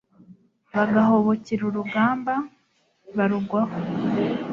[0.73, 2.33] bagahubukira urugamba,
[3.17, 3.77] barugwaho